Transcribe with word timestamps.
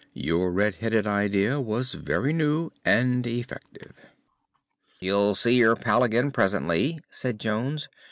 "Your 0.15 0.51
red 0.51 0.73
headed 0.81 1.05
idea 1.05 1.59
was 1.61 1.93
very 1.93 2.33
new 2.33 2.71
and 2.83 3.27
effective." 3.27 3.93
"You'll 4.99 5.35
see 5.35 5.53
your 5.53 5.75
pal 5.75 6.01
again 6.01 6.31
presently," 6.31 7.01
said 7.11 7.39
Jones. 7.39 7.87